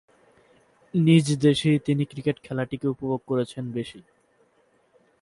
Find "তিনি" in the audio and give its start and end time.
1.79-2.03